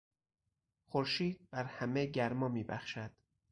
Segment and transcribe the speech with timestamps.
[0.89, 3.11] خورشید بر همه گرما میبخشد.